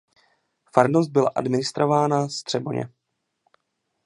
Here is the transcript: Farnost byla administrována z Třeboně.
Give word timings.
Farnost 0.71 1.11
byla 1.11 1.29
administrována 1.29 2.29
z 2.29 2.43
Třeboně. 2.43 2.89